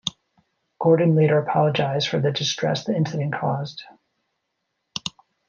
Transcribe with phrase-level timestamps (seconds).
[0.79, 3.83] Gordon later apologised for the distress the incident caused.